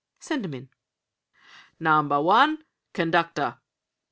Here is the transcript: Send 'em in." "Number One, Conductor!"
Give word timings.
Send 0.19 0.43
'em 0.45 0.55
in." 0.55 0.69
"Number 1.79 2.19
One, 2.19 2.63
Conductor!" 2.91 3.59